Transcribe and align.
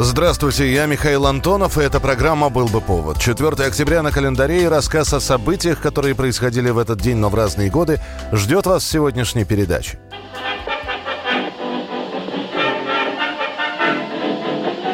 Здравствуйте, 0.00 0.72
я 0.72 0.86
Михаил 0.86 1.26
Антонов, 1.26 1.76
и 1.76 1.80
эта 1.80 1.98
программа 1.98 2.50
«Был 2.50 2.68
бы 2.68 2.80
повод». 2.80 3.18
4 3.18 3.48
октября 3.66 4.00
на 4.02 4.12
календаре 4.12 4.62
и 4.62 4.66
рассказ 4.66 5.12
о 5.12 5.18
событиях, 5.18 5.80
которые 5.80 6.14
происходили 6.14 6.70
в 6.70 6.78
этот 6.78 7.00
день, 7.00 7.16
но 7.16 7.28
в 7.30 7.34
разные 7.34 7.68
годы, 7.68 8.00
ждет 8.30 8.66
вас 8.66 8.84
в 8.84 8.86
сегодняшней 8.86 9.44
передаче. 9.44 9.98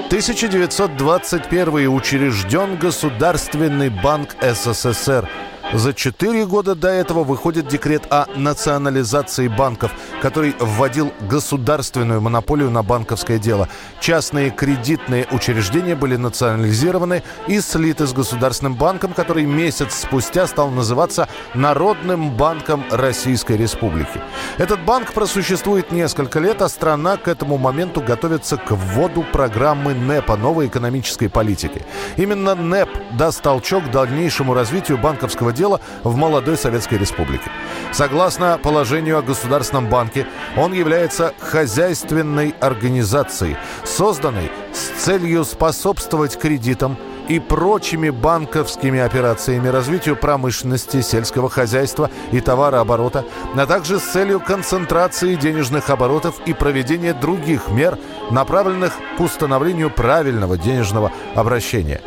1921 0.06 1.88
учрежден 1.88 2.76
Государственный 2.78 3.90
банк 3.90 4.30
СССР. 4.40 5.28
За 5.74 5.92
четыре 5.92 6.46
года 6.46 6.74
до 6.74 6.88
этого 6.88 7.24
выходит 7.24 7.68
декрет 7.68 8.06
о 8.10 8.26
национализации 8.36 9.48
банков, 9.48 9.90
который 10.24 10.54
вводил 10.58 11.12
государственную 11.28 12.22
монополию 12.22 12.70
на 12.70 12.82
банковское 12.82 13.38
дело. 13.38 13.68
Частные 14.00 14.48
кредитные 14.48 15.26
учреждения 15.30 15.94
были 15.94 16.16
национализированы 16.16 17.22
и 17.46 17.60
слиты 17.60 18.06
с 18.06 18.14
Государственным 18.14 18.74
банком, 18.74 19.12
который 19.12 19.44
месяц 19.44 19.92
спустя 19.92 20.46
стал 20.46 20.70
называться 20.70 21.28
Народным 21.52 22.34
банком 22.38 22.86
Российской 22.90 23.58
Республики. 23.58 24.18
Этот 24.56 24.82
банк 24.86 25.12
просуществует 25.12 25.92
несколько 25.92 26.40
лет, 26.40 26.62
а 26.62 26.70
страна 26.70 27.18
к 27.18 27.28
этому 27.28 27.58
моменту 27.58 28.00
готовится 28.00 28.56
к 28.56 28.70
вводу 28.70 29.26
программы 29.30 29.92
НЭПа, 29.92 30.38
новой 30.38 30.68
экономической 30.68 31.28
политики. 31.28 31.82
Именно 32.16 32.54
НЭП 32.54 32.88
даст 33.18 33.42
толчок 33.42 33.90
дальнейшему 33.90 34.54
развитию 34.54 34.96
банковского 34.96 35.52
дела 35.52 35.82
в 36.02 36.16
молодой 36.16 36.56
Советской 36.56 36.96
Республике. 36.96 37.50
Согласно 37.92 38.58
положению 38.62 39.18
о 39.18 39.22
Государственном 39.22 39.90
банке, 39.90 40.13
он 40.56 40.72
является 40.72 41.34
хозяйственной 41.38 42.54
организацией, 42.60 43.56
созданной 43.84 44.50
с 44.72 45.02
целью 45.04 45.44
способствовать 45.44 46.38
кредитам, 46.38 46.96
и 47.28 47.38
прочими 47.38 48.10
банковскими 48.10 49.00
операциями 49.00 49.68
развитию 49.68 50.16
промышленности, 50.16 51.00
сельского 51.00 51.48
хозяйства 51.48 52.10
и 52.32 52.40
товарооборота, 52.40 53.24
а 53.54 53.66
также 53.66 53.98
с 53.98 54.02
целью 54.02 54.40
концентрации 54.40 55.34
денежных 55.34 55.90
оборотов 55.90 56.40
и 56.46 56.52
проведения 56.52 57.14
других 57.14 57.68
мер, 57.70 57.98
направленных 58.30 58.92
к 59.16 59.20
установлению 59.20 59.90
правильного 59.90 60.58
денежного 60.58 61.12
обращения. 61.34 62.00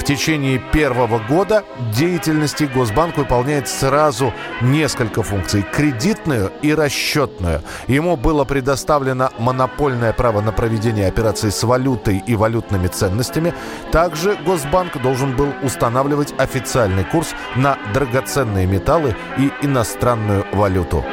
В 0.00 0.02
течение 0.02 0.58
первого 0.58 1.18
года 1.18 1.62
деятельности 1.94 2.64
Госбанк 2.64 3.18
выполняет 3.18 3.68
сразу 3.68 4.32
несколько 4.62 5.22
функций– 5.22 5.62
кредитную 5.72 6.50
и 6.62 6.72
расчетную. 6.72 7.60
Ему 7.86 8.16
было 8.16 8.44
предоставлено 8.44 9.30
монопольное 9.38 10.14
право 10.14 10.40
на 10.40 10.52
проведение 10.52 11.06
операций 11.06 11.52
с 11.52 11.62
валютой 11.62 12.24
и 12.26 12.34
валютными 12.34 12.88
ценностями. 12.88 13.52
Также 13.92 14.36
Госбанк 14.36 15.00
должен 15.02 15.36
был 15.36 15.52
устанавливать 15.62 16.32
официальный 16.38 17.04
курс 17.04 17.34
на 17.54 17.76
драгоценные 17.92 18.66
металлы 18.66 19.14
и 19.36 19.52
иностранную 19.62 20.46
валюту. 20.52 21.04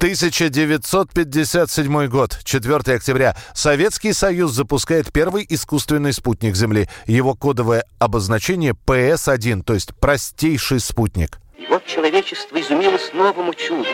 1957 0.00 2.06
год, 2.06 2.38
4 2.42 2.96
октября. 2.96 3.36
Советский 3.54 4.14
Союз 4.14 4.52
запускает 4.52 5.12
первый 5.12 5.44
искусственный 5.46 6.14
спутник 6.14 6.56
Земли. 6.56 6.88
Его 7.04 7.34
кодовое 7.34 7.84
обозначение 7.98 8.72
ПС-1, 8.72 9.62
то 9.62 9.74
есть 9.74 9.94
простейший 9.94 10.80
спутник. 10.80 11.38
И 11.58 11.66
вот 11.66 11.84
человечество 11.84 12.58
изумилось 12.58 13.12
новому 13.12 13.52
чуду. 13.52 13.90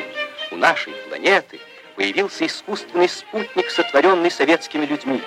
У 0.53 0.57
нашей 0.57 0.93
планеты 1.09 1.59
появился 1.97 2.47
искусственный 2.47 3.09
спутник, 3.09 3.69
сотворенный 3.69 4.31
советскими 4.31 4.87
людьми. 4.87 5.21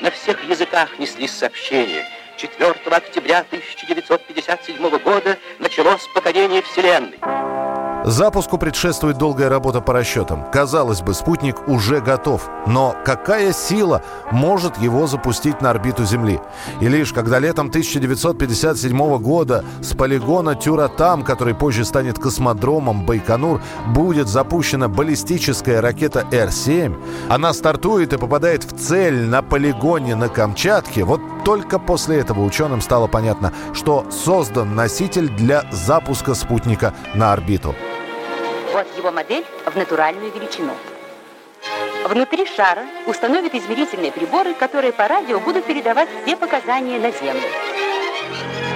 На 0.00 0.10
всех 0.10 0.42
языках 0.48 0.98
неслись 0.98 1.32
сообщения. 1.32 2.06
4 2.38 2.70
октября 2.90 3.40
1957 3.40 4.98
года 4.98 5.36
началось 5.58 6.08
покорение 6.14 6.62
Вселенной. 6.62 7.18
Запуску 8.04 8.58
предшествует 8.58 9.16
долгая 9.16 9.48
работа 9.48 9.80
по 9.80 9.92
расчетам. 9.92 10.44
Казалось 10.50 11.02
бы, 11.02 11.14
спутник 11.14 11.68
уже 11.68 12.00
готов. 12.00 12.50
Но 12.66 12.96
какая 13.04 13.52
сила 13.52 14.02
может 14.32 14.76
его 14.78 15.06
запустить 15.06 15.60
на 15.60 15.70
орбиту 15.70 16.04
Земли? 16.04 16.40
И 16.80 16.88
лишь 16.88 17.12
когда 17.12 17.38
летом 17.38 17.68
1957 17.68 19.18
года 19.18 19.64
с 19.80 19.94
полигона 19.94 20.56
Тюратам, 20.56 21.22
который 21.22 21.54
позже 21.54 21.84
станет 21.84 22.18
космодромом 22.18 23.06
Байконур, 23.06 23.62
будет 23.86 24.26
запущена 24.26 24.88
баллистическая 24.88 25.80
ракета 25.80 26.26
Р-7, 26.32 26.96
она 27.28 27.52
стартует 27.52 28.12
и 28.12 28.18
попадает 28.18 28.64
в 28.64 28.76
цель 28.76 29.26
на 29.26 29.42
полигоне 29.42 30.16
на 30.16 30.28
Камчатке, 30.28 31.04
вот 31.04 31.20
только 31.44 31.78
после 31.78 32.18
этого 32.18 32.42
ученым 32.44 32.80
стало 32.80 33.06
понятно, 33.06 33.52
что 33.72 34.06
создан 34.10 34.74
носитель 34.74 35.28
для 35.28 35.64
запуска 35.70 36.34
спутника 36.34 36.94
на 37.14 37.32
орбиту. 37.32 37.74
Вот 38.72 38.86
его 38.96 39.12
модель 39.12 39.44
в 39.66 39.76
натуральную 39.76 40.32
величину. 40.32 40.72
Внутри 42.08 42.46
шара 42.46 42.84
установят 43.06 43.54
измерительные 43.54 44.10
приборы, 44.10 44.54
которые 44.54 44.92
по 44.92 45.06
радио 45.06 45.38
будут 45.40 45.64
передавать 45.64 46.08
все 46.22 46.36
показания 46.36 46.98
на 46.98 47.10
Землю. 47.12 47.42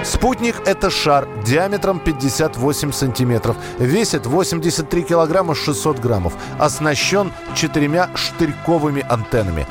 Спутник– 0.03 0.55
это 0.65 0.89
шар 0.89 1.27
диаметром 1.43 1.99
58 1.99 2.91
сантиметров, 2.93 3.57
весит 3.77 4.25
83 4.25 5.03
килограмма 5.03 5.53
600 5.53 5.99
граммов, 5.99 6.33
оснащен 6.59 7.33
четырьмя 7.55 8.09
штырьковыми 8.15 9.05
антеннами. 9.09 9.65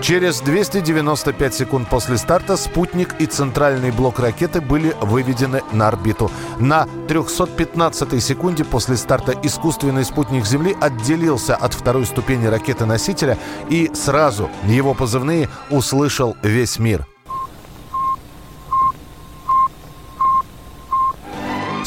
Через 0.00 0.40
295 0.40 1.54
секунд 1.54 1.88
после 1.90 2.16
старта 2.16 2.56
спутник 2.56 3.14
и 3.18 3.26
центральный 3.26 3.90
блок 3.90 4.18
ракеты 4.18 4.62
были 4.62 4.96
выведены 5.00 5.60
на 5.72 5.88
орбиту. 5.88 6.30
На 6.58 6.88
315 7.06 8.22
секунде 8.22 8.64
после 8.64 8.96
старта 8.96 9.34
искусственный 9.42 10.04
спутник 10.04 10.46
Земли 10.46 10.74
отделился 10.80 11.54
от 11.54 11.74
второй 11.74 12.06
ступени 12.06 12.46
ракеты-носителя 12.46 13.36
и 13.68 13.90
сразу 13.92 14.50
его 14.64 14.94
позывные 14.94 15.50
услышал 15.68 16.34
весь 16.42 16.78
мир. 16.78 17.06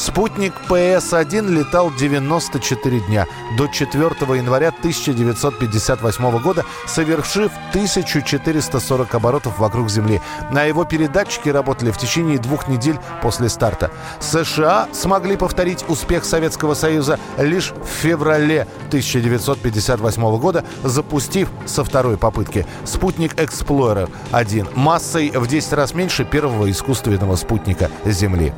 Спутник 0.03 0.53
ПС-1 0.67 1.49
летал 1.49 1.89
94 1.89 2.99
дня 2.99 3.25
до 3.57 3.67
4 3.67 4.03
января 4.35 4.67
1958 4.67 6.39
года, 6.39 6.65
совершив 6.85 7.53
1440 7.69 9.15
оборотов 9.15 9.59
вокруг 9.59 9.89
Земли. 9.89 10.19
На 10.51 10.63
его 10.63 10.83
передатчики 10.83 11.47
работали 11.47 11.91
в 11.91 11.97
течение 11.97 12.37
двух 12.37 12.67
недель 12.67 12.99
после 13.21 13.47
старта. 13.47 13.91
США 14.19 14.89
смогли 14.91 15.37
повторить 15.37 15.85
успех 15.87 16.25
Советского 16.25 16.73
Союза 16.73 17.17
лишь 17.37 17.71
в 17.71 17.87
феврале 17.87 18.67
1958 18.89 20.37
года, 20.37 20.65
запустив 20.83 21.47
со 21.65 21.85
второй 21.85 22.17
попытки 22.17 22.67
спутник 22.83 23.35
Explorer-1 23.35 24.67
массой 24.75 25.31
в 25.31 25.47
10 25.47 25.71
раз 25.71 25.93
меньше 25.93 26.25
первого 26.25 26.69
искусственного 26.69 27.37
спутника 27.37 27.89
Земли. 28.03 28.51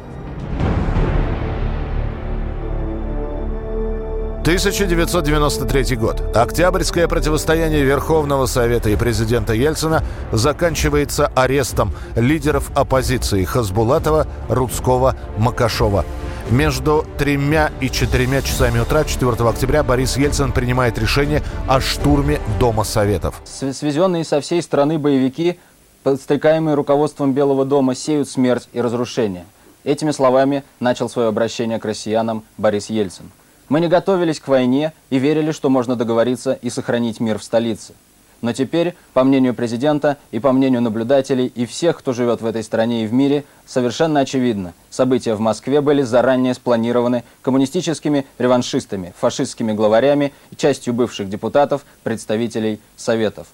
1993 4.46 5.96
год. 5.96 6.22
Октябрьское 6.36 7.08
противостояние 7.08 7.84
Верховного 7.84 8.46
Совета 8.46 8.92
и 8.92 8.96
президента 8.96 9.54
Ельцина 9.54 10.04
заканчивается 10.32 11.32
арестом 11.34 11.92
лидеров 12.16 12.70
оппозиции 12.76 13.44
Хасбулатова, 13.44 14.28
Рудского, 14.48 15.16
Макашова. 15.40 16.06
Между 16.52 17.08
тремя 17.18 17.72
и 17.82 17.90
четырьмя 17.90 18.44
часами 18.44 18.78
утра 18.78 19.04
4 19.04 19.32
октября 19.50 19.82
Борис 19.82 20.16
Ельцин 20.16 20.52
принимает 20.52 21.00
решение 21.00 21.42
о 21.68 21.82
штурме 21.82 22.40
Дома 22.60 22.84
Советов. 22.84 23.42
Свезенные 23.46 24.24
со 24.24 24.42
всей 24.42 24.62
страны 24.62 25.00
боевики, 25.00 25.58
подстрекаемые 26.04 26.76
руководством 26.76 27.34
Белого 27.34 27.66
дома, 27.66 27.96
сеют 27.96 28.30
смерть 28.30 28.70
и 28.74 28.80
разрушение. 28.80 29.46
Этими 29.84 30.12
словами 30.12 30.64
начал 30.80 31.10
свое 31.10 31.30
обращение 31.30 31.80
к 31.80 31.86
россиянам 31.86 32.44
Борис 32.60 32.92
Ельцин. 32.92 33.32
Мы 33.68 33.80
не 33.80 33.88
готовились 33.88 34.40
к 34.40 34.48
войне 34.48 34.94
и 35.10 35.18
верили, 35.18 35.52
что 35.52 35.70
можно 35.70 35.96
договориться 35.96 36.54
и 36.54 36.70
сохранить 36.70 37.20
мир 37.20 37.40
в 37.40 37.44
столице. 37.44 37.94
Но 38.42 38.54
теперь, 38.54 38.96
по 39.14 39.24
мнению 39.24 39.56
президента 39.56 40.18
и 40.32 40.40
по 40.40 40.52
мнению 40.52 40.82
наблюдателей 40.82 41.48
и 41.48 41.66
всех, 41.66 41.98
кто 41.98 42.14
живет 42.14 42.42
в 42.42 42.46
этой 42.46 42.64
стране 42.64 43.04
и 43.04 43.08
в 43.08 43.14
мире, 43.14 43.44
совершенно 43.66 44.20
очевидно, 44.20 44.74
События 44.96 45.36
в 45.36 45.42
Москве 45.42 45.82
были 45.82 46.04
заранее 46.04 46.54
спланированы 46.54 47.26
коммунистическими 47.42 48.26
реваншистами, 48.38 49.14
фашистскими 49.20 49.74
главарями 49.74 50.32
и 50.52 50.56
частью 50.56 50.94
бывших 50.94 51.28
депутатов, 51.28 51.86
представителей 52.04 52.80
Советов. 52.96 53.48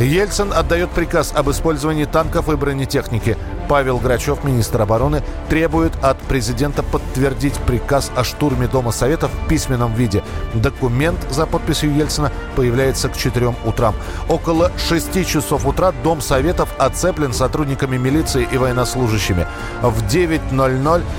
Ельцин 0.00 0.52
отдает 0.52 0.90
приказ 0.90 1.32
об 1.34 1.48
использовании 1.50 2.04
танков 2.04 2.48
и 2.48 2.56
бронетехники. 2.56 3.36
Павел 3.68 3.98
Грачев, 3.98 4.42
министр 4.44 4.82
обороны, 4.82 5.22
требует 5.48 5.92
от 6.02 6.18
президента 6.18 6.82
подтвердить 6.82 7.54
приказ 7.60 8.10
о 8.16 8.24
штурме 8.24 8.66
Дома 8.66 8.90
Советов 8.90 9.30
в 9.32 9.48
письменном 9.48 9.94
виде. 9.94 10.22
Документ 10.52 11.18
за 11.30 11.46
подписью 11.46 11.94
Ельцина 11.94 12.32
появляется 12.56 13.08
к 13.08 13.16
4 13.16 13.54
утрам. 13.64 13.94
Около 14.28 14.72
6 14.76 15.26
часов 15.26 15.64
утра 15.64 15.92
Дом 16.02 16.20
Советов 16.20 16.74
оцеплен 16.78 17.32
сотрудниками 17.32 17.96
милиции 17.96 18.46
и 18.50 18.58
военнослужащими. 18.58 19.46
В 19.80 20.04
9.00 20.04 20.73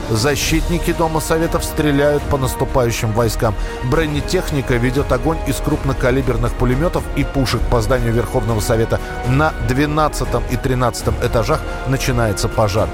защитники 0.09 0.93
Дома 0.93 1.19
Советов 1.19 1.63
стреляют 1.63 2.23
по 2.23 2.37
наступающим 2.37 3.11
войскам. 3.13 3.55
Бронетехника 3.85 4.75
ведет 4.75 5.11
огонь 5.11 5.37
из 5.47 5.57
крупнокалиберных 5.57 6.53
пулеметов 6.53 7.03
и 7.15 7.23
пушек 7.23 7.61
по 7.71 7.81
зданию 7.81 8.13
Верховного 8.13 8.59
Совета. 8.59 8.99
На 9.27 9.53
12 9.67 10.27
и 10.51 10.57
13 10.57 11.07
этажах 11.23 11.61
начинается 11.87 12.47
пожар. 12.47 12.89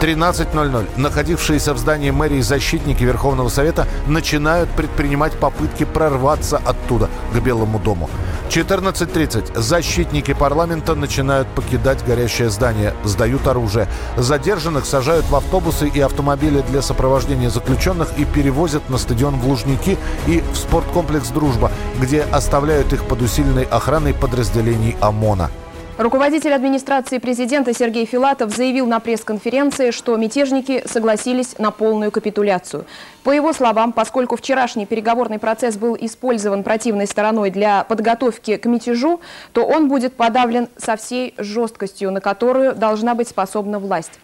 13.00 0.00 0.86
находившиеся 0.96 1.74
в 1.74 1.78
здании 1.78 2.10
мэрии 2.10 2.40
защитники 2.40 3.04
Верховного 3.04 3.48
Совета 3.48 3.86
начинают 4.06 4.68
предпринимать 4.70 5.32
попытки 5.32 5.84
прорваться 5.84 6.60
оттуда, 6.64 7.08
к 7.32 7.38
Белому 7.40 7.78
дому. 7.78 8.10
14.30 8.50 9.58
защитники 9.58 10.34
парламента 10.34 10.94
начинают 10.94 11.48
покидать 11.48 12.04
горящее 12.04 12.50
здание, 12.50 12.94
сдают 13.04 13.46
оружие. 13.46 13.88
Задержанных 14.16 14.84
сажают 14.84 15.24
в 15.26 15.34
автобусы 15.34 15.88
и 15.88 16.00
автомобили 16.00 16.62
для 16.68 16.82
сопровождения 16.82 17.50
заключенных 17.50 18.18
и 18.18 18.24
перевозят 18.24 18.90
на 18.90 18.98
стадион 18.98 19.36
в 19.36 19.48
Лужники 19.48 19.96
и 20.26 20.42
в 20.52 20.56
спорткомплекс 20.56 21.28
«Дружба», 21.28 21.72
где 21.98 22.22
оставляют 22.22 22.92
их 22.92 23.04
под 23.04 23.22
усиленной 23.22 23.64
охраной 23.64 24.14
подразделений 24.14 24.96
ОМОНа. 25.00 25.50
Руководитель 25.96 26.52
администрации 26.52 27.18
президента 27.18 27.72
Сергей 27.72 28.04
Филатов 28.04 28.50
заявил 28.50 28.84
на 28.86 28.98
пресс-конференции, 28.98 29.92
что 29.92 30.16
мятежники 30.16 30.82
согласились 30.86 31.56
на 31.58 31.70
полную 31.70 32.10
капитуляцию. 32.10 32.84
По 33.22 33.30
его 33.30 33.52
словам, 33.52 33.92
поскольку 33.92 34.34
вчерашний 34.34 34.86
переговорный 34.86 35.38
процесс 35.38 35.76
был 35.76 35.96
использован 36.00 36.64
противной 36.64 37.06
стороной 37.06 37.50
для 37.50 37.84
подготовки 37.84 38.56
к 38.56 38.66
мятежу, 38.66 39.20
то 39.52 39.64
он 39.64 39.88
будет 39.88 40.14
подавлен 40.14 40.66
со 40.76 40.96
всей 40.96 41.32
жесткостью, 41.38 42.10
на 42.10 42.20
которую 42.20 42.74
должна 42.74 43.14
быть 43.14 43.28
способна 43.28 43.78
власть. 43.78 44.18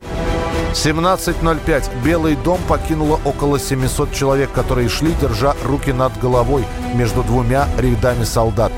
17.05. 0.72 2.02
Белый 2.04 2.36
дом 2.36 2.60
покинуло 2.68 3.20
около 3.24 3.58
700 3.58 4.12
человек, 4.12 4.52
которые 4.52 4.88
шли, 4.88 5.12
держа 5.20 5.54
руки 5.64 5.92
над 5.92 6.16
головой 6.18 6.64
между 6.94 7.22
двумя 7.22 7.68
рядами 7.78 8.24
солдат. 8.24 8.72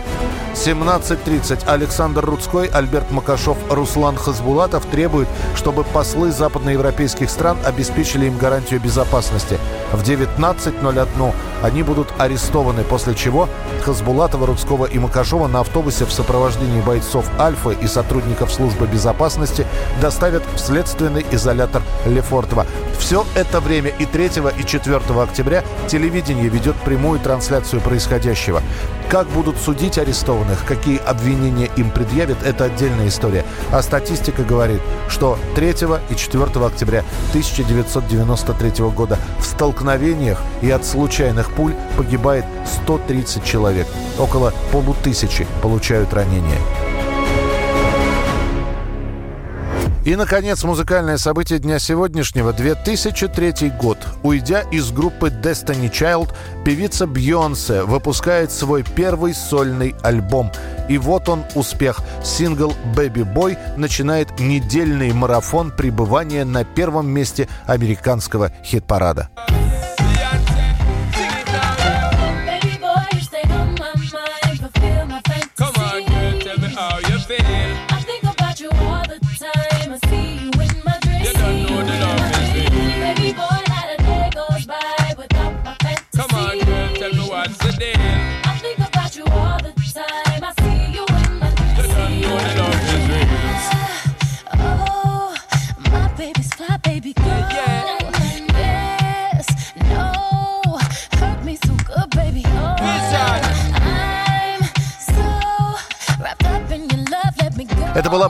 17.30. 0.54 1.66
Александр 1.66 2.24
Рудской, 2.24 2.66
Альберт 2.66 3.10
Макашов, 3.10 3.56
Руслан 3.70 4.16
Хазбулатов 4.16 4.84
требуют, 4.86 5.28
чтобы 5.54 5.84
послы 5.84 6.30
западноевропейских 6.30 7.30
стран 7.30 7.56
обеспечили 7.64 8.26
им 8.26 8.36
гарантию 8.38 8.80
безопасности. 8.80 9.58
В 9.92 10.02
19.01 10.02 11.32
они 11.62 11.82
будут 11.82 12.08
арестованы, 12.18 12.82
после 12.84 13.14
чего 13.14 13.48
Хазбулатова, 13.82 14.46
Рудского 14.46 14.86
и 14.86 14.98
Макашова 14.98 15.46
на 15.46 15.60
автобусе 15.60 16.04
в 16.04 16.12
сопровождении 16.12 16.80
бойцов 16.80 17.26
Альфа 17.38 17.70
и 17.70 17.86
сотрудников 17.86 18.52
службы 18.52 18.86
безопасности 18.86 19.66
доставят 20.00 20.42
в 20.54 20.58
следственный 20.58 21.24
изолятор 21.30 21.82
Лефортово. 22.04 22.66
Все 23.02 23.26
это 23.34 23.60
время 23.60 23.90
и 23.90 24.06
3 24.06 24.30
и 24.58 24.64
4 24.64 24.96
октября 25.20 25.64
телевидение 25.88 26.48
ведет 26.48 26.76
прямую 26.76 27.18
трансляцию 27.18 27.82
происходящего. 27.82 28.62
Как 29.10 29.26
будут 29.26 29.58
судить 29.58 29.98
арестованных, 29.98 30.64
какие 30.64 30.98
обвинения 30.98 31.68
им 31.76 31.90
предъявят, 31.90 32.38
это 32.44 32.64
отдельная 32.66 33.08
история. 33.08 33.44
А 33.72 33.82
статистика 33.82 34.44
говорит, 34.44 34.80
что 35.08 35.36
3 35.56 35.70
и 36.10 36.14
4 36.14 36.44
октября 36.64 37.04
1993 37.30 38.84
года 38.90 39.18
в 39.40 39.44
столкновениях 39.44 40.40
и 40.62 40.70
от 40.70 40.86
случайных 40.86 41.52
пуль 41.52 41.74
погибает 41.96 42.44
130 42.84 43.44
человек. 43.44 43.88
Около 44.16 44.54
полутысячи 44.70 45.44
получают 45.60 46.14
ранения. 46.14 46.60
И, 50.04 50.16
наконец, 50.16 50.64
музыкальное 50.64 51.16
событие 51.16 51.60
дня 51.60 51.78
сегодняшнего– 51.78 52.52
2003 52.54 53.70
год. 53.80 53.98
Уйдя 54.24 54.62
из 54.72 54.90
группы 54.90 55.28
Destiny 55.28 55.88
Child, 55.92 56.34
певица 56.64 57.06
Бьонсе 57.06 57.84
выпускает 57.84 58.50
свой 58.50 58.82
первый 58.82 59.32
сольный 59.32 59.94
альбом. 60.02 60.50
И 60.88 60.98
вот 60.98 61.28
он 61.28 61.44
успех. 61.54 62.00
Сингл 62.24 62.74
«Baby 62.96 63.32
Boy» 63.32 63.56
начинает 63.76 64.40
недельный 64.40 65.12
марафон 65.12 65.70
пребывания 65.70 66.44
на 66.44 66.64
первом 66.64 67.08
месте 67.08 67.48
американского 67.66 68.50
хит-парада. 68.64 69.28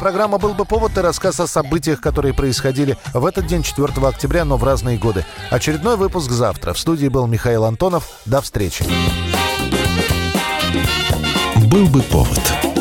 Программа 0.02 0.38
«Был 0.38 0.52
бы 0.54 0.64
повод» 0.64 0.98
и 0.98 1.00
рассказ 1.00 1.38
о 1.38 1.46
событиях, 1.46 2.00
которые 2.00 2.34
происходили 2.34 2.98
в 3.14 3.24
этот 3.24 3.46
день, 3.46 3.62
4 3.62 3.88
октября, 4.04 4.44
но 4.44 4.56
в 4.56 4.64
разные 4.64 4.98
годы. 4.98 5.24
Очередной 5.48 5.96
выпуск 5.96 6.32
завтра. 6.32 6.72
В 6.72 6.78
студии 6.80 7.06
был 7.06 7.28
Михаил 7.28 7.64
Антонов. 7.64 8.10
До 8.26 8.40
встречи. 8.40 8.84
«Был 11.70 11.86
бы 11.86 12.02
повод» 12.02 12.71